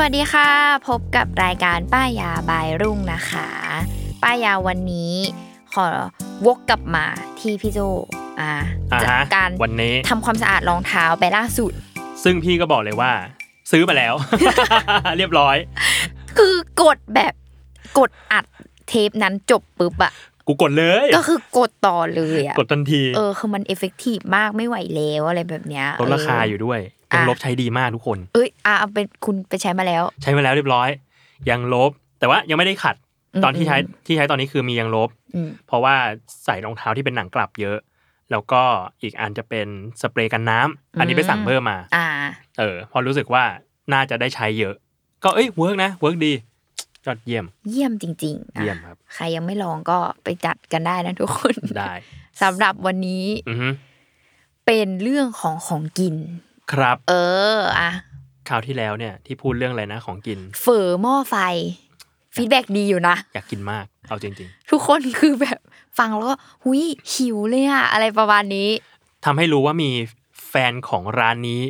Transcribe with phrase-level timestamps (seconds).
[0.00, 0.48] วัสดีค่ะ
[0.88, 3.48] พบกับรายการป้ายยาบายรุ่งนะคะ
[4.22, 5.14] ป้ายยาวันนี้
[5.74, 5.86] ขอ
[6.46, 7.04] วกกลับมา
[7.40, 7.78] ที่พี่โจ
[8.40, 8.52] อ่า
[8.92, 11.72] อ่าจากฮะการวันนี้ทำความสะอาดรองเท้าไปล่าสุด
[12.24, 13.12] ซึ่งพี่ก็บอกเลยว่า
[13.70, 14.14] ซื้อมาแล้ว
[15.16, 15.56] เรียบร้อย
[16.38, 17.34] คือกดแบบ
[17.98, 18.44] กดอัด
[18.88, 20.12] เทปนั้นจบปุ๊บอะ
[20.46, 26.80] กูกดเลย ก็คือกดต่อเลยอะกดทันที เออคือมันเอฟเฟกตีฟมากไม่ไหวแล้วอะไรแบบเนี้ยลดราคาเอยู่ด้วย
[27.14, 30.88] ยางอะลบใช้ดีมากทุกคน เอ้ยอะเอาเป็นคุณไปใช้มาแล้ว ใช้มาแล้วเรียบร้อย
[31.50, 32.96] ยางลบ แต่ว่ายังไม่ได้ขัด
[33.34, 35.94] อืมตอนที่ใช้ที่ใช้ตอนนี้คือมียางลบอืมเพราะว่า
[36.44, 37.78] ใส่รองเท้าที่เป็นหนังกลับเยอะ
[38.30, 38.62] แล้วก็
[39.02, 39.68] อีกอันจะเป็น
[40.00, 42.06] สเปรย์กันน้ำอันนี้ไปสั่งเพิ่มมา อ่า
[42.58, 43.44] เออ พอรู้สึกว่า
[43.92, 44.74] น่าจะได้ใช้เยอะ
[45.24, 46.32] ก็เอ้ย work นะ work ดี
[47.06, 51.92] ยอดเยี่ยม เยี่ยมจริงๆอะเยี่ยมครับ ใครยังไม่ลองก็ไปจัดกันได้นะทุกคน ได้
[52.42, 53.68] สำหรับวันนี้อือฮึ
[54.66, 56.14] เป็นเรื่องของของกิน
[56.72, 57.14] ครับ เอ
[57.56, 57.90] ออะ
[58.48, 61.36] คราวที่แล้วเนี่ยที่พูดเรื่องอะไรนะของกินเฝอหม้อไฟ
[62.34, 65.58] feedback ดีอยู่นะ อยากกินมาก เอาจริงทุกคนคือแบบ
[65.98, 66.82] ฟังแล้วก็หุย
[67.12, 69.90] หิวเลยอะอะไรประมาณนี้ๆทำให้รู้ว่ามี
[70.48, 71.60] แฟนของร้านนี้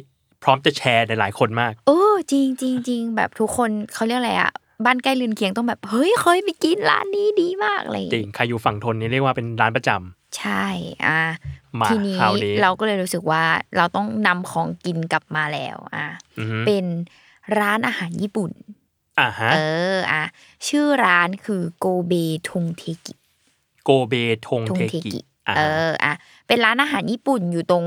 [0.43, 4.53] พร้อมจะแชร์หลายๆคนมากเออจริงจริงจริงแบบทุกคนเขาเรียกอะไรอะ
[4.85, 10.65] บ้านใกล้เรือนเคียงต้องแบบเฮ้ยเคยไปกินร้านนี้ดีมากอะไรอย่างจริเงี้งยใครอยู่ฝั่งธนนี่เรียกว่าเป็นร้านประจำ ใช่
[11.05, 11.21] อะ
[11.81, 13.45] มาทีนี้คราวนี้เราก็เลยรู้สึกว่า
[13.77, 16.07] เราต้องนำของกินกลับมาแล้วอะ
[16.39, 16.85] อือฮึเป็น
[17.59, 18.51] ร้านอาหารญี่ปุ่น
[19.21, 19.57] อ่าฮะเอ
[19.95, 20.25] ออะ
[20.69, 22.13] ชื่อร้านคือโกเบ
[22.51, 23.15] ทงเทกิ
[23.85, 24.15] โกเบ
[24.47, 26.15] ทงทงเทเทกิกิอ่าเอออะ
[26.47, 27.85] เป็นร้านอาหารญี่ปุ่นอยู่ตรง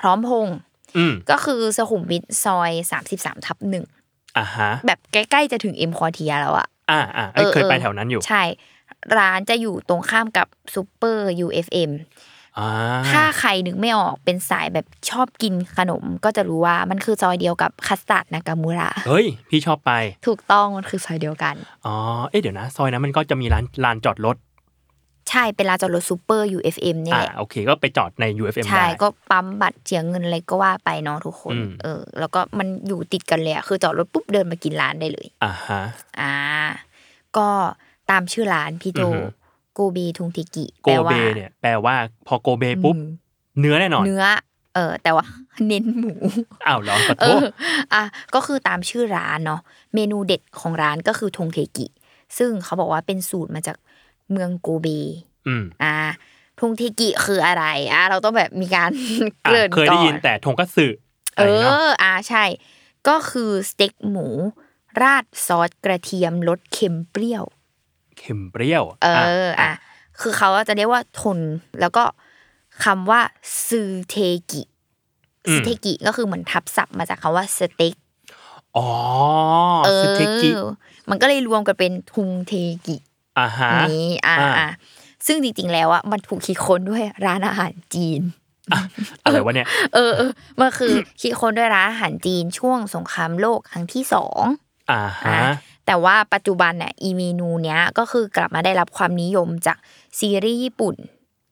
[0.00, 0.56] พร้อมพงษ์
[0.96, 2.70] อืมก็คือสุขุมวิทซอย
[3.08, 3.84] 33ทับหนึ่ง
[4.38, 8.42] อ่าฮะแบบใกล้ๆจะถึงเอ็มคอเทียแล้วอะอ่าอ่าเอ้ยเคยไปแถวนั้นอยู่ใช่
[9.18, 11.90] ร้านจะอยู่ตรงข้ามกับซูเปอร์ UFM
[12.58, 12.70] อ่า
[13.10, 19.92] ถ้าใครนึกไม่ออกเป็นสายแบบชอบกินขนม ก็จะรู้ว่ามันคือซอยเดียวกับ Custard Nakamuraเฮ้ย พี่ชอบไป
[20.26, 21.54] ถูกต้องมันคือซอยเดียวกัน
[21.86, 21.94] อ๋อ
[22.30, 24.36] เอ๊ะเดี๋ยวนะ ซอยนั้นมันก็จะมีร้านลานจอดรถ
[25.30, 35.82] ใช่เป็นร้านจอดรถซูเปอร์ UFM นี่อ่าแหละโอเค ก็ไปจอดใน UFM ใช่ได้ก็ปั๊มบัตรเสียเงินอะไรก็ว่าไปเนาะทุกคนอืมเออ แล้วก็มันอยู่ติดกันเลยอะคือจอดรถปุ๊บเดินมากินร้านได้เลยอ่าฮะ
[36.20, 36.34] อ่า
[37.36, 37.48] ก็
[38.10, 39.20] ตามชื่อร้านพี่โจอือฮึ
[39.74, 41.94] โกเบทุงทิกิโกเบเนี่ยแปลว่า
[42.26, 43.04] พอโกเบปุ๊บ อืม
[43.60, 44.24] เนื้อแน่นอน เนื้อ
[44.74, 45.26] เออแต่ว่า
[45.68, 46.14] เน้นหมู
[46.66, 47.44] อ้าวเหรอขอเอโทษอ
[47.94, 48.02] อะ
[48.34, 49.60] ก็คือตามชื่อร้านเนาะ
[49.94, 51.86] เมนูเด็ดของร้านก็คือทงเทกิ
[52.38, 53.76] ซึ่งเขาบอกว่าเป็นสูตรมาจาก
[54.30, 54.86] เมืองโกเบ
[55.46, 55.94] อืมอ่า
[56.60, 58.90] ทงเทกิคืออะไรอะเราต้องแบบมีการ
[59.42, 60.86] เกอะริ่นเคยก่ได้อยินนแต่ทงคัตสึ
[61.36, 62.44] เออะไรเนาะอ อ่าใช่
[63.08, 64.26] ก็คือสเต็กหมู
[65.02, 67.44] ราดซอสกระเทียมรสเค็มเปรี้ยว
[68.18, 69.08] เค็มเปรี้ยว เอ
[69.46, 69.70] ออะ
[70.20, 71.38] คือเขาจะเรียกว่าทง
[71.80, 72.04] แล้วก็
[72.84, 73.20] คำว่า
[73.66, 74.16] ซูเท
[74.50, 74.62] กิ
[75.52, 77.94] ซูเทกิก็คือเหมือนทับศัพท์มาจากคำว่าสเต็ก
[78.76, 78.88] อ๋อ
[79.84, 80.60] เอสเทกิอ
[81.10, 82.52] มันก็เลยรวมกันเป็นทงเท
[82.86, 82.96] กิ
[83.38, 84.68] อ่าฮะนี้อ่าอ่าอ่า
[85.26, 88.20] ซึ่งจริงๆแล้วอะมันถูกคิดค้นด้วยร้านอาหารจีน
[89.24, 90.30] อะไรวะเนี่ย เออเออ
[90.60, 94.42] มันคือคิดค้นด้วยร้านอาหารจีนช่วงสงครามโลกครั้งที่สอง
[94.90, 95.40] อ่าฮะอะ
[95.88, 99.78] แต่ว่าปัจจุบันเนี่ยอีเมนูเนี้ยก็คือกลับมาได้รับความนิยมจาก
[100.18, 100.94] ซีรีส์ญี่ปุ่น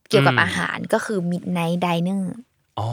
[0.09, 2.25] เกี่ยวกับอืมอาหารก็คือ Midnight Diner
[2.79, 2.89] อ๋อ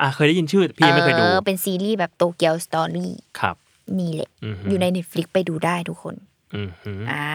[0.00, 3.56] อะเคยได้ยินชื่อพี่ไม่เคยดูออเป็นซีรีส์แบบ Tokyo Stories ครับ
[3.98, 6.14] นี่แหละอือหือออยู่ใน Netflix ไปดูได้ทุกคน
[6.54, 7.26] อืมหืมอ่า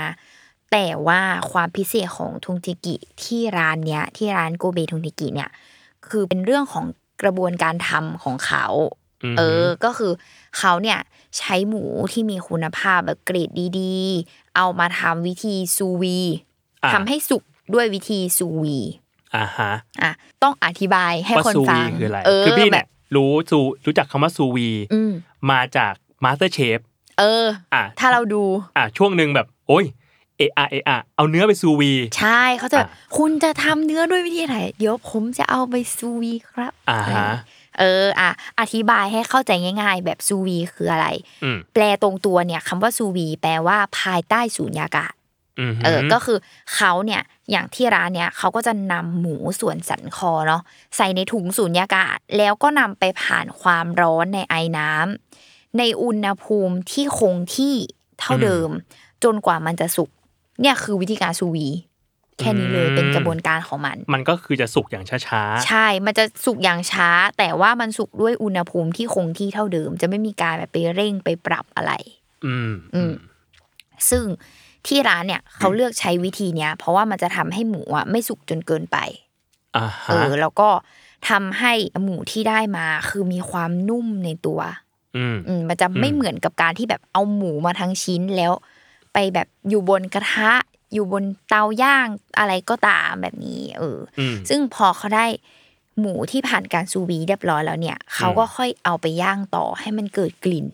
[0.71, 1.21] แต่ว่า
[1.51, 5.49] ความพิเศษของทงเทกิที่ร้านเนี้ย ที่ร้านโกเบทงเทกิเนี่ย
[6.07, 6.85] คือเป็นเรื่องของ
[7.21, 8.65] กระบวนการทำของเขา
[9.33, 10.11] มเออ ก็คือ
[10.57, 10.99] เขาเนี่ย
[11.37, 13.49] ใช้หมูที่มีคุณภาพแบบเกรด
[13.79, 16.19] ดีๆ เอามาทำวิธีซูวี
[16.83, 17.43] อะทำให้สุก
[17.73, 18.77] ด้วยวิธีซูวี
[19.35, 20.11] อ่าฮะอะ
[20.43, 25.11] ต้องอธิบายให้ว่าคนฟัง sous vide คืออะไรเออคือพี่แบเนี่ยบรู้ซูรู้จักคำว่าซูวีอืม
[25.51, 25.93] มาจาก
[26.23, 26.79] MasterChef
[27.19, 28.43] เออ อะถ้าเราดู
[28.77, 29.85] อะช่วงหนึ่งแบบ โอ้ย
[30.37, 37.27] เอะอะเอะอะเอาเนื้อไปซูวี ใช่เขาจะแบบอะคุณจะทำเนื้อด้วยวิธีไหนเดี๋ยวผมจะเอาไปซูวีครับ อ่าฮะ
[37.79, 38.29] เอออะ
[38.59, 39.51] อธิบายให้เข้าใจ
[39.81, 41.07] ง่าย ๆ แบบซูวีคืออะไร
[41.43, 45.13] อืมแปลตรงตัวเนี่ยคำว่าซูวีแปลว่าภายใต้สูญญากาศ
[45.59, 46.37] อืมเออก็คือ
[46.75, 47.21] เขาเนี่ย
[47.51, 50.61] อย่างที่ร้านเนี่ยเขาก็จะนำหมูส่วนสันคอเนาะ
[50.97, 57.75] ใส่ในถุงสูญญากาศ แล้วก็นำไปผ่านความร้อนในไอน้ำในอุณหภูมิที่คงที่
[58.19, 58.69] เท่าเดิม
[59.23, 60.09] จนกว่ามันจะสุก
[60.61, 61.67] เนี่ยคือวิธีการซูวี
[62.41, 73.13] แค่นี้เลยเป็นกระบวนการของมัน มันก็คือจะสุกอย่างช้าใช่ มันจะสุกอย่างช้า แต่ว่ามันสุกด้วยอุณหภูมิที่คงที่เท่าเดิม จะไม่มีการแบบไปเร่งไปปรับอะไรๆอืมอืม
[74.09, 74.23] ซึ่ง
[74.87, 78.97] ที่ร้านเนี่ยเขาเลือกใช้วิธีเนี้ย เพราะว่ามันจะทำให้หมูอะไม่สุกจนเกินไป
[79.75, 80.69] อ่าเอฮะอแล้วก็
[81.29, 81.73] ทำให้
[82.03, 84.59] หมูที่ได้มาคือมีความนุ่มในตัว
[85.17, 88.53] อืมอืมมันจะไม่อืมเหมือนกับการที่แบบเอาหมูมาทั้งชิ้นแล้ว
[89.13, 90.51] ไปแบบอยู่บนกระทะ
[90.93, 92.07] อยู่บนเตาย่าง
[92.39, 95.25] อะไรก็ตามแบบนี้ เอออืมซึ่งพอเขาได้
[95.99, 100.67] หมูที่ผ่านการซูวีเรียบร้อยแล้วเนี่ย เขาก็ค่อยเอาไปย่างต่อให้มันเกิดกลิ่น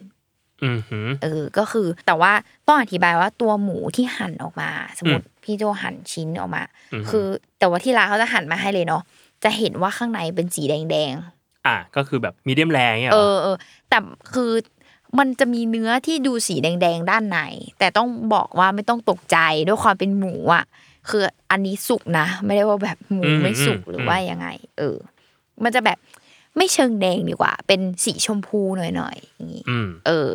[0.64, 2.31] อืมหืมเออ ก็คือ แต่ว่า
[2.68, 4.69] ต้องอธิบายว่าตัวหมูที่หั่นออกมา
[5.00, 7.25] สมมติพี่โจหั่นชิ้นออกมาอืมคือ
[7.60, 9.04] แต่ว่าที่ร้านเขาจะหั่นมาให้เลยเนาะ
[9.44, 11.16] จะเห็นว่าข้างในเป็นสีแดง
[11.68, 13.58] อะก็คือแบบมีเดียมแรงเนี่ยๆเหเอรออเออ
[13.90, 14.00] แต่
[14.34, 14.52] คือ
[15.19, 17.39] มันจะมีเนื้อที่ดูสีแดงๆด้านใน
[17.80, 19.38] แต่ต้องบอกว่าไม่ต้องตกใจ
[19.68, 20.65] ด้วยความเป็นหมูอะ
[21.09, 24.98] คืออันนี้สุกนะ ไม่ได้ว่าแบบหมูไม่สุกหรือว่ายังไง เออ
[25.63, 25.98] มันจะแบบ
[26.57, 30.31] ไม่เชิงแดงดีกว่า เป็นสีชมพูหน่อยๆอย่างงี้อืมเออ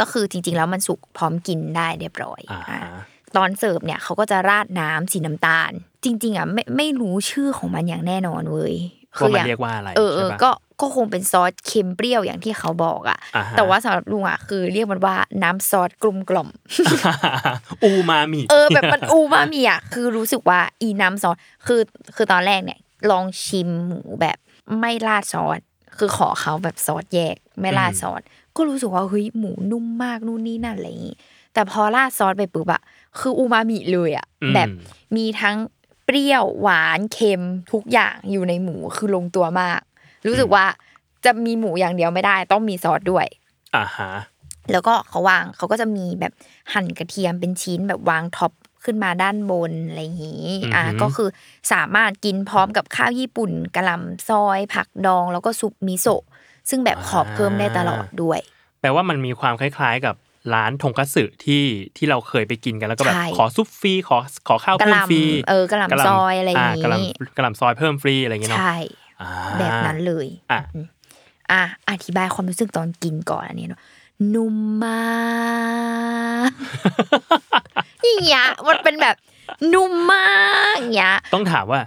[0.00, 3.02] ก็คือจริง ๆ แล้วมันสุกพร้อมกินได้เรียบร้อยอ่าอะฮะ
[3.36, 5.72] ตอนเสิร์ฟเนี่ยเขาก็จะราดน้ำสีน้ำตาล
[6.04, 8.74] จริง ๆอะไม่ไม่รู้ชื่อของมันอย่างแน่นอนเว้ย
[9.20, 10.50] ว่ามันงเรียกว่าอะไรเออเอใช่อปะก็
[10.80, 16.48] ก็คงเป็นซอสเค็มเปรี้ยวอย่างที่เขาบอกอะอ่าฮะแต่ว่าสำหรับลุงอะคือเรียกมันว่าน้ำซอสกลมกล่อม
[17.84, 21.36] อูมามิเออแบบมันอูมามิอะคือรู้สึกว่าอีน้ำซอส
[21.66, 21.80] คือ
[22.16, 22.78] คือตอนแรกเนี่ย
[23.10, 24.38] ลองชิมหมูแบบ
[24.78, 25.60] ไม่ราดซอส
[25.98, 28.22] คือขอเขาแบบซอสแยกไม่ราดซอส
[28.56, 31.16] ก็รู้สึกว่าเฮ้ยหมูนุ่มมากนู่นนี่นั่นอะไรอย่างงี้
[31.54, 32.82] แต่พอราดซอสไปปุ๊บอะ
[33.18, 34.68] คืออูมามิเลยอะอืมแบบ
[35.16, 35.56] มีทั้ง
[36.04, 37.42] เปรี้ยวหวานเค็ม
[37.72, 39.80] ทุกอย่างอยู่ในหมูคือลงตัวมาก
[40.26, 40.64] รู้สึกว่า
[41.24, 43.26] จะมีหมูอย่างเดียวไม่ได้ ต้องมีซอสด้วย
[43.76, 44.10] อ่าฮะ
[44.72, 46.32] แล้วก็เขาวางเขาก็จะมีแบบ
[46.72, 48.52] หั่นกระเทียมเป็นชิ้นแบบวาง top
[48.84, 51.28] ขึ้นมาด้านบนอะไรอย่างนี้ อะก็คือ
[51.72, 56.24] สามารถกินพร้อมกับข้าวญี่ปุ่นกะหล่ำซอย ผักดอง แล้วก็ซุปมิโซะ
[56.70, 58.40] ซึ่งแบบขอเพิ่มได้ตลอดด้วย
[58.80, 60.14] แปลว่ามันมีความคล้าย ๆ กับ
[60.54, 61.64] ร้านทงคัตสึที่
[61.96, 69.01] ที่เราเคยไปกินกันแล้วก็แบบใช่ขอซุปฟรีขอขอข้าวกะเพิ่หมล่ำฟรีเออกะหล่ำซอยอะไรอย่างงี้กะหล่ำกะหล่ำซอยเพิ่มฟรีอะไรอย่างเงี้ยเนาะใช่อ่า
[69.58, 70.60] แบบนั้นเลยอะ
[71.52, 73.80] อะอธิบายความรู้สึกตอนกินก่อนอันนี้เนาะ
[74.34, 75.02] นุ่มมา
[76.48, 76.50] ก
[78.04, 79.16] อย่างเงี้ยมันเป็นแบบ
[79.74, 80.26] นุ่มมา
[80.70, 81.80] กอย่างเงี้ยต้องถามว่า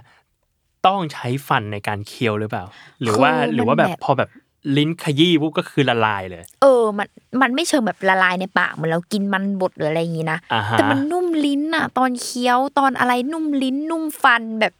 [0.86, 2.64] ต้องใช้ฟันในการเคี้ยวหรือเปล่า
[3.02, 4.30] หรือว่าคือมันหรือว่าแบบแบบพอแบบ
[4.76, 7.08] ลิ้นขยี้ปุ๊บก็คือละลายเลย เออ มัน
[7.42, 14.72] มันไม่เชิงแบบละลายในปากเหมือนเรากินมันบดหรืออะไรอย่างงี้นะอ่าฮะแต่มันนุ่มลิ้นอะตอนเคี้ยวตอนอะไรนุ่มลิ้นนุ่มฟันแบบ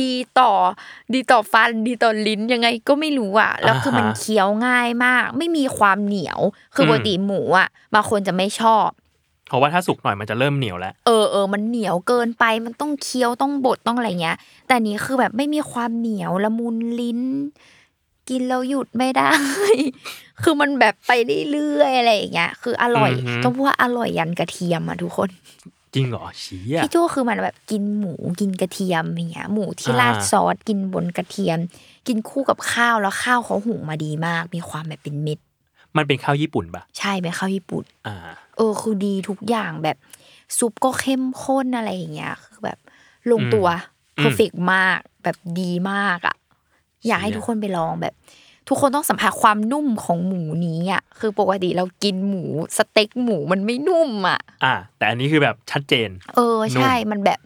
[0.00, 0.52] ดีต่อ
[1.14, 6.40] ดีต่อฟันดีต่อลิ้นยังไงก็ไม่รู้อะแล้วคือมันเคี้ยวง่ายมาก ไม่มีความเหนียว
[6.74, 8.88] คือปกติหมูอะบางคนจะไม่ชอบ
[9.48, 14.36] เพราะว่าถ้าสุกหน่อยมันจะเริ่มเหนียวแล้วเออเออมันเหนียวเกินไปมันต้องเคี้ยวต้องบดต้องอะไรเงี้ย
[14.66, 17.20] แต่อันนี้คือแบบไม่มีความเหนียวละมุนลิ้น
[18.28, 19.30] กินแล้วหยุดไม่ได้
[20.42, 21.12] คือมันแบบไป
[21.50, 25.30] เรื่อยๆอะไรอย่างเงี้ยคืออร่อยอือหือต้องพูดว่าอร่อยยันกระเทียมอะทุกคน
[25.94, 31.58] จริงเหรอเชี้อะพี่โจคือมันแบบกินหมูกินกระเทียมอย่างเงี้ยหมูที่อ่าราดซอสกินบนกระเทียม
[32.08, 35.38] กินคู่กับข้าวแล้วข้าวเขาหุงมาดีมาก มีความแบบเป็นเม็ด
[35.96, 38.16] มันเป็นข้าวญี่ปุ่นปะใช่เป็นข้าวญี่ปุ่นอ่า
[38.56, 39.96] เออคือดีทุกอย่างแบบ
[40.58, 42.78] ซุปก็เข้มข้นอะไรอย่างเงี้ยคือแบบ
[43.30, 43.68] ลงตัว
[44.18, 46.36] อืมเพอร์เฟกมากแบบดีมากอะ
[47.06, 48.14] อยากให้เชี่ยทุกคนไปลองแบบ
[48.68, 52.42] ทุกคนต้องสัมผัสความนุ่มของหมูนี้อะคือปกติเรากินหมู
[52.76, 57.40] สเต็กหมูมันไม่นุ่มอะอ่าแต่อันนี้คือแบบชัดเจน เออใช่มันแบบ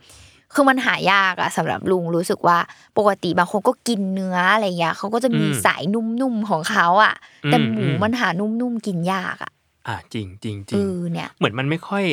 [0.55, 2.59] คือมันหายากอะสำหรับลุงรู้สึกว่า
[2.99, 7.15] ปกติบางคนก็กินเนื้ออะไรเงี้ยเขาก็จะมีอืมสายนุ่มๆของเขาอะ
[7.47, 9.53] แต่อืมหมูอืมมันหานุ่มๆกินยากอะ
[9.89, 12.05] อ่าจริงจริงจเอริงอเนี่ยเหมือนมันไม่ค่อย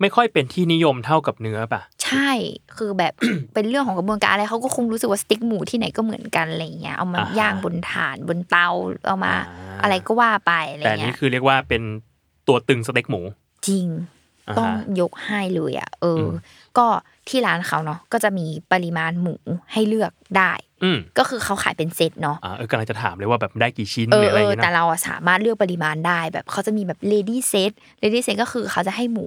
[0.00, 2.30] ไม่ค่อยเป็นที่นิยมเท่ากับเนื้อปะ ใใช่
[2.76, 3.12] คือแบบ
[3.54, 8.68] เป็นเรื่องของกระบวนการอะไรเขาก็คงรู้สึกว่าสติ๊กหมูที่ไหนก็เหมือนกันอะไรเงี้ยเอามาอ่าฮะย่างบนถ่านบนเตา
[9.06, 11.82] เอามาอ่าอะไรก็ว่าไปอะไรแต่อันเงี้นี้ยคือเรียกว่าเป็น
[12.48, 13.20] ตัวตึงสเต็กหมู
[13.68, 13.86] จริง
[14.48, 16.30] อ่าฮะต้องยกให้เลยอะเอออม
[16.78, 16.86] ก็
[17.30, 19.36] ที่ร้านเขาเนาะก็จะมีปริมาณหมู
[19.72, 20.52] ให้เลือกได้
[20.84, 29.26] อืมก็คือเขาขายเป็นเซตเนาะอ่าเออกำลังจะถามเลยว่าแบบได้กี่ชิ้นเอหรือออะไรเออย่างอเงี้ยแต่นะเราอะสามารถเลือกปริมาณได้แบบเขาจะมีแบบ lady set lady set ก็คือเขาจะให้หมู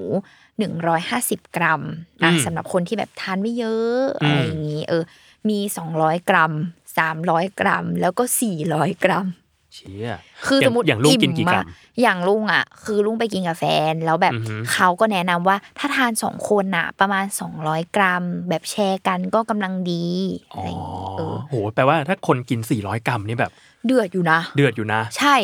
[0.79, 1.81] 150กรัม
[2.23, 5.03] อะอืมสำหรับคนที่แบบทานไม่เยอะอืมอะไรอย่างนี้เออ
[5.49, 5.59] มี
[5.93, 6.53] 200กรัม
[7.01, 8.23] 300กรัม แล้วก็
[8.63, 9.27] 400กรัม
[9.73, 10.11] เชี่ย
[10.45, 17.25] คืออย่างสมมติอย่างลูกกินกี่กรัมอิ่าอย่างลุงอะ คือลุงไปกินกับแฟน แล้วแบบอือหือเขาก็แนะนำว่าถ้าทานสองคนน่ะ ประมาณ
[17.59, 20.05] 200กรัม แบบแชร์กันก็กำลังดี
[20.51, 23.51] อะอ๋อไรอย่างนี้เออโหแปลว่าถ้าคนกิน400กรัมนี่แบบ
[23.85, 25.37] เดือดอยู่นะ เดือดอยู่นะ ใช่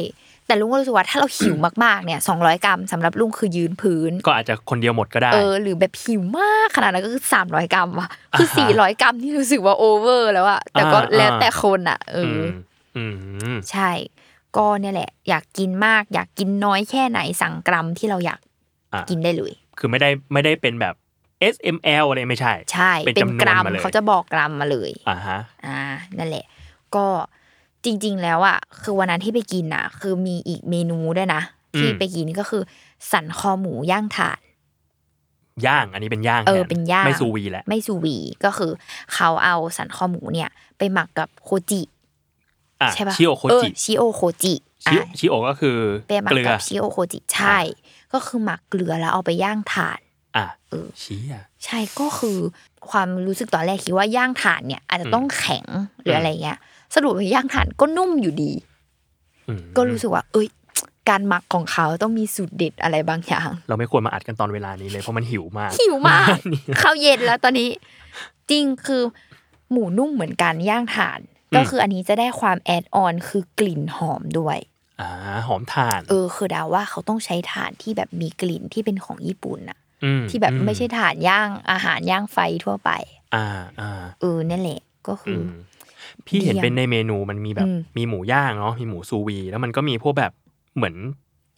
[0.45, 8.07] แต่ลุงก็รู้สึกว่าถ้าเราหิวมากๆเนี่ยสองร้อยกรัมสำหรับลุงคือยืนพื้น ก็อาจจะคนเดียวหมดก็ได้เออหรือแบบหิวมากขนาดนั้นก็คือสามร้อยกรัมว่ะ
[8.37, 12.63] คืออ่าฮะสี่ร้อยกรัมที่รู้สึกว่าโอเวอร์แล้วอะแต่ก็อ่าแล้วอ่าแต่คนอะเออือมออืม
[13.71, 13.91] ใช่
[14.57, 18.39] ก็เนี่ยแหละ อยากกินมาก อยากกินน้อยแค่ไหนสั่งกรัมที่เราอยาก
[18.93, 20.95] อะกินได้เลย คือไม่ได้ไม่ได้เป็นแบบ
[21.53, 25.79] S M L อะไรไม่ใช่ ใช่ เป็นเป็นจำนวนกรัมมาเลยเขาจะบอกกรัมมาเลยอ่าฮะอ่า
[26.17, 26.45] นั่นแหละ
[26.95, 27.05] ก็
[27.85, 31.41] จริง ๆ แล้วอะคือวันนั้นที่ไปกินอะ คือมีอีกเมนูด้วยนะ
[31.77, 32.63] ที่อืมไปกินก็คือ
[33.11, 34.39] สันคอหมูย่างถ่าน
[35.65, 38.71] ย่าง อันนี้เป็นย่างเออแทเป็นย่างไม่ซูวีแหละไม่ซูวีก็คือ
[39.13, 41.91] เขาเอาสันคอหมูเนี่ย ไปหมักกับโคจิอะ
[42.93, 44.53] ใช่ปะชิโอโคเออจิชิโอโคจิ
[44.83, 47.57] ชิอะชิโอก็คือไปหมักเกลือกับชิโอโคจิใช่
[48.13, 49.99] ก็คือหมักเกลือแล้วเอาไปย่างถ่าน
[50.37, 52.37] อะเออชี้อะใช่ก็คือ
[52.89, 55.65] ความรู้สึกตอนแรกคิดว่าย่างถ่านเนี่ย อาจจะต้องแข็ง
[56.01, 56.57] หรืออะไรเงี้ย
[56.95, 58.51] สรุปว่าย่างถ่านก็นุ่มอยู่ดี
[59.47, 60.47] อืมก็รู้สึกว่า เอ้ย
[61.09, 66.27] การหมักของเขาต้องมีสูตรเด็ดอะไรบางอย่าง เราไม่ควรมาอัดกันตอนเวลานี้เลยเพราะมันหิวมากหิวมาก
[66.81, 67.69] ข้าวเย็นแล้วตอนนี้
[68.51, 69.01] จริงคือ
[69.71, 71.19] หมูนุ่มเหมือนกันย่างถ่าน
[71.55, 74.57] ก็คืออันนี้จะได้ความแอดออนคือกลิ่นหอมด้วย
[75.01, 75.09] อ่า
[75.47, 79.77] หอมถ่าน เออ คือเดาว่าเขาต้องใช้ถ่านที่แบบมีกลิ่นที่เป็นของญี่ปุ่นอะ
[80.19, 82.91] มที่แบบอืไม่ใช่ถ่านย่างอาหารย่างไฟทั่วไป
[83.35, 83.45] อ่า
[83.81, 85.51] อ่าเออนั่นแหละก็คือือม
[86.27, 90.31] พี่เห็นเยี่ยมเป็นในเมนูมันมีแบบอืมมีหมูย่างเนาะมีหมูซูวี แล้วมันก็มีพวกแบบ
[90.75, 90.95] เหมือน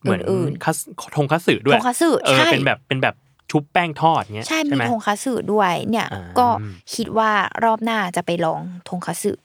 [0.02, 0.78] เหมือนอื่นๆคัส
[1.16, 3.16] ทงคัตสึด้วยทงคัตสึเออใช่เป็นแบบเป็นแบบ
[3.52, 6.48] ชุบแป้งทอดเงี้ยใช่มีไหมทงคัตสึด้วยเนี่ยอ่าก็
[6.96, 7.32] คิดว่า
[7.64, 9.40] รอบหน้าจะไปลองทงคัตสึอืม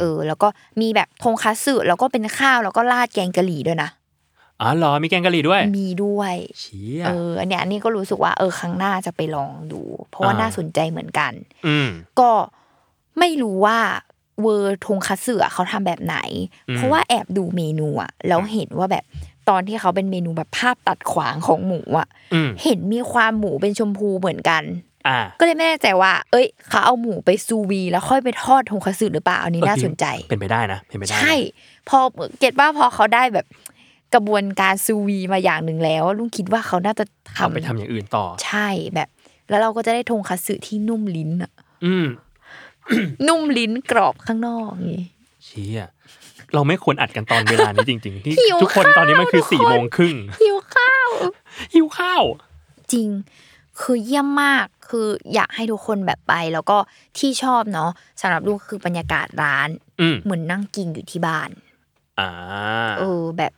[0.00, 0.48] เออ แล้วก็
[0.80, 3.90] มีแบบทงคัตสึแล้วก็เป็นข้าวแล้วก็ราดแกงกะหรี่ด้วยนะ
[4.60, 11.32] อ๋อเหรอมีแกงกะหรี่ด้วย มีด้วยเชี่ยเอออันเนี้ยอันนี้ก็รู้สึกว่าเออครั้งหน้าจะไปลองดู เพราะว่าอ่าน่าสนใจเหมือนกัน
[11.66, 11.88] อืม
[12.20, 12.30] ก็
[13.18, 13.78] ไม่รู้ว่า
[14.42, 16.16] ver ทงคัตสึอะเขาทำแบบไหน
[16.68, 19.04] อืมเพราะว่าแอบดูเมนูอะแล้วเห็นว่าแบบ
[19.48, 24.87] ตอนที่เขาเป็นเมนูแบบภาพตัดขวางของหมูอะอืมเห็นมีความหมูเป็นชมพูเหมือนกันอ่า
[25.38, 31.34] ก็เลยไม่แน่ใจว่า เอ้ยเขาเอาหมูไปซูวี แล้วค่อยไปทอดทงคัตสึหรือเปล่าอันนี้น่าสนใจ เป็นไปได้นะเป็นไปได้นะใช่
[31.88, 31.98] พอ
[32.38, 33.46] get ว่าพอเขาได้แบบ
[34.14, 37.04] กระบวนการซูวีมาอย่างหนึ่งแล้วลุงคิดว่าเขาน่าจะ
[37.36, 39.08] ทำเอาไปทำอย่างอื่นต่อ ใช่แบบ
[39.48, 41.52] แล้วเราก็จะได้ทงคัตสึที่นุ่มลิ้นอะ
[41.84, 42.06] อืม
[43.28, 45.06] นุ่มลิ้นกรอบข้างนอกอย่างงี้
[45.44, 45.86] เชี่ย
[46.54, 51.08] เราไม่ควรอัดกันตอนเวลานี้จริง ๆ ที่หิวทุกคนข้าวตอนนี้มันคือทุกสี่คนโมงครึ่งหิวข้าว
[51.74, 52.22] หิวข้าว
[52.92, 53.08] จริง
[53.82, 56.76] คือเยี่ยมมากคืออยากให้ทุกคนแบบไป แล้วก็
[57.18, 59.68] ที่ชอบเนาะสำหรับลูกคือบรรยากาศร้าน
[60.00, 61.50] อืมเหมือนนั่งกินอยู่ที่บ้าน
[62.20, 62.30] อ่า
[62.98, 63.52] เออแบบ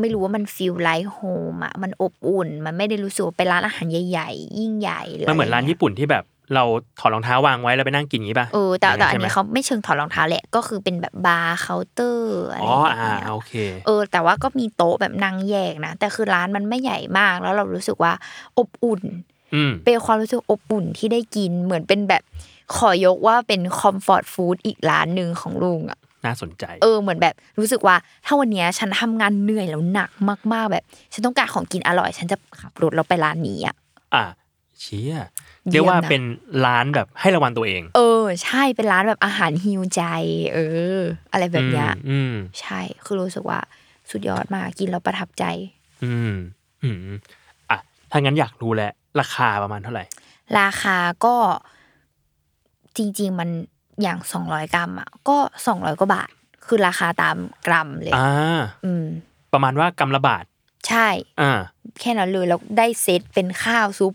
[0.00, 6.24] ไม่รู้ว่ามัน feel like home อะมันอบอุ่น มันไม่ได้รู้สึกว่าเป็นร้านอาหารใหญ่ ๆ ยิ่งใหญ่หรือมันเหมือนร้านะไงี้ยญี่ปุ่นที่แบบ
[6.54, 6.64] เรา
[6.98, 13.52] ถอดรองเท้าวางไว้แล้วไปนั่งกินอย่างนี้ป่ะเออแต่แต่อันย่งนี้ใช่ไหมเขาไม่เชิงถอดรองเท้าแหละก็คือเป็นแบบบาร์เคาน์เตอร์อะไรอ๋อแบบอ่าเนี้ยโอเค
[13.86, 18.12] เออ แต่ว่าก็มีโต๊ะแบบนั่งแยกนะแต่คือร้านมันไม่ใหญ่มากแล้วเรารู้สึกว่า
[18.58, 19.29] อบอุ่นอืม
[19.84, 22.22] เป็นความรู้สึกอบอุ่นที่ได้กินเหมือนเป็นแบบ
[22.76, 30.10] ขอยกว่าเป็น comfort food อีกร้านหนึ่งของลุงอะน่าสนใจ เออเหมือนแบบรู้สึกว่า ถ้าวันเนี้ยฉันทำงานเหนื่อยแล้วหนัก
[30.52, 33.74] มาก ๆ แบบ ฉันต้องการของกินอร่อย ฉันจะขับรถเราไปร้านนี้อะ
[34.14, 34.24] อะ
[34.80, 36.22] เชี่ยเยี่ยมนะเรียกว่าเป็น
[36.66, 40.02] ร้านแบบให้รางวัลตัวเอง เออ ใช่เป็นร้านแบบอาหารฮิวใจ
[40.54, 40.58] เอ
[40.96, 40.98] อ
[41.32, 43.58] อะไรแบบเนี้ยอืมใช่ คือรู้สึกว่า
[44.10, 45.44] สุดยอดมากกินแล้วประทับใจ
[46.04, 46.34] อืม
[46.82, 47.18] อืมอืม
[47.70, 47.78] อะ
[48.10, 50.04] ถ้างั้นอยากรู้แหละ ราคาประมาณเท่าไหร่
[50.60, 51.36] ราคาก็
[52.96, 53.48] จริง ๆ มัน
[54.02, 55.36] อย่างสองร้อยกรัมอะก็
[55.66, 56.30] สองร้อยกว่าบาท
[56.66, 57.36] คือราคาตาม
[57.66, 59.04] กรัมเลยอ่าอืม
[59.52, 60.44] ประมาณว่ากำละบาท
[60.88, 61.08] ใช่
[61.40, 61.58] อ่า
[62.00, 64.12] แค่นั้นเลยแล้วได้เซตเป็นข้าวซุป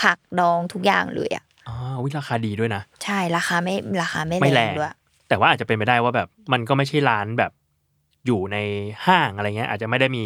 [0.00, 4.92] ผักดองทุกอย่างเลยอะอ๋อวิราคาดีด้วยนะ ใช่ราคาไม่ราคาไม่ไม่แรแรงงด้วย
[5.28, 7.52] แต่ว่าอาจจะเป็นไปได้ว่าแบบมันก็ไม่ใช่ร้านแบบ
[8.26, 8.56] อยู่ใน
[9.06, 10.24] ห้างอะไรเงี้ย อาจจะไม่ได้มี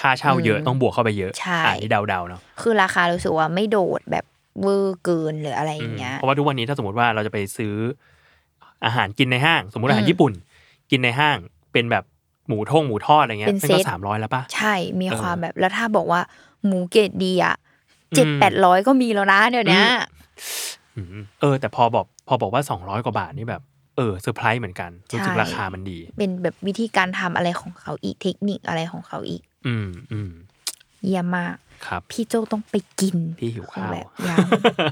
[0.00, 4.24] ค่าเช่าเยอะอืมต้องบวกเข้าไปเยอะใช่อ่านี่เดาๆเนาะคือราคารู้สึกว่าไม่โดดแบบ
[4.62, 7.74] เวอร์เกินหรืออะไรอย่างเงี้ยเพราะว่าทุกวันนี้ถ้าสมมติว่าเราจะไปซื้อ
[8.84, 10.32] อาหารกินในห้าง สมมติอาหารอืมญี่ปุ่น
[10.90, 11.36] กินในห้าง
[11.72, 12.04] เป็นแบบ
[12.48, 16.20] หมูทงหมูทอดอะไรเงี้ยเป็นมันก็เซตสามร้อยแล้วป่ะ ใช่มีเออความแบบแล้วถ้าบอกว่า
[16.66, 17.54] หมูเกรดดีอะ
[18.16, 19.86] เจ็ดอืมแปดร้อยก็มีแล้วนะเดี๋ยวเนี้ย
[20.96, 23.62] อืมเออ แต่พอบอกพอบอกว่าสองร้อยกว่าบาทนี่แบบ
[23.96, 30.30] เออเซอร์ไพรส์เหมือนกันรู้สึกใช่ราคามันดี เป็นแบบวิธีการทำอะไรของเขาอีกเทคนิคอะไรของเขาอีก อืมอืม
[31.04, 31.54] เยี่ยมมาก
[31.86, 34.38] ครับพี่โจต้องไปกิน พี่หิวข้าวแบบยัง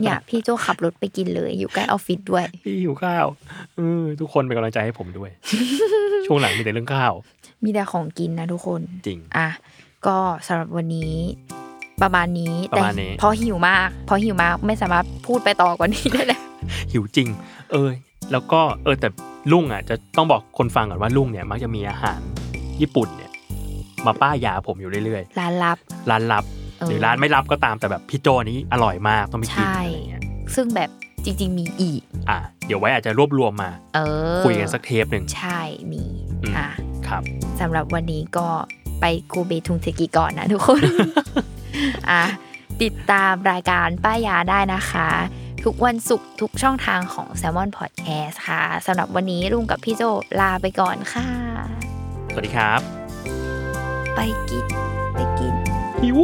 [0.01, 3.27] เนี่ยพี่โจขับรถไปกินเลยอยู่ใกล้ออฟฟิศด้วย พี่หิวข้าว
[3.77, 5.31] เออทุกคนเป็นกำลังใจให้ผมด้วย
[6.27, 7.13] ช่วงหลังมีแต่เรื่องข้าว
[7.65, 9.49] มีแต่ของกินนะทุกคนจริงอะ
[10.07, 11.15] ก็สำหรับวันนี้
[12.03, 16.41] ประมาณนี้ประแต่มาณนี้พอหิวมาก พอหิวมากไม่สามารถพูดไปต่อกว่านี้ได้เลย
[16.93, 17.29] หิวจริง
[17.73, 17.91] เออ
[18.33, 19.09] แล้วก็เออแต่
[19.53, 22.21] ลุงอะจะต้องบอกคนฟังก่อนว่าลุงเนี่ยมักจะมีอาหาร
[22.81, 23.27] ญี่ปุ่นเนี่ย
[24.07, 26.45] มาป้ายยาผมอยู่เรื่อยร้านลับๆร้านลับ
[26.78, 30.23] เออหรือร้านไม่ลับก็ตามแต่แบบพี่โจนี้อร่อยมากต้องไปกินใช่อะไรเงี้ย
[30.55, 30.90] ซึ่งแบบ
[31.25, 33.99] จริง ๆ มีอีก อะ เดี๋ยวไว้อาจจะรวบรวมมา เอ
[34.37, 35.61] อ คุยกันสักเทปหนึ่ง ใช่
[35.93, 36.02] มี
[36.43, 36.69] อืมอะ
[37.09, 37.23] ครับ
[37.61, 38.49] สำหรับวันนี้ก็
[39.00, 40.83] ไปโกเบทุงเซกิก่อนนะทุกคน
[42.11, 42.23] อะ
[42.83, 45.09] ติดตามรายการป้ายยาได้นะคะ
[45.64, 50.02] ทุกวันศุกร์ทุกช่องทางของ s ซ l m o n Podcast ค่ะ สำหรับวันนี้ลุงกับพี่โจ
[50.40, 51.28] ลาไปก่อนค่ะ
[52.33, 52.98] สวัสดีครับ
[54.21, 54.67] ไปกิน
[55.15, 55.55] ไปกิน
[56.03, 56.19] หิว